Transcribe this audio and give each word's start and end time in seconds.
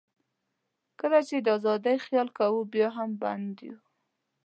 کله 0.99 1.19
چې 1.27 1.35
د 1.41 1.47
آزادۍ 1.57 1.97
خیال 2.05 2.27
کوو، 2.37 2.69
بیا 2.73 2.89
هم 2.97 3.09
بند 3.21 3.55
یو. 3.67 3.77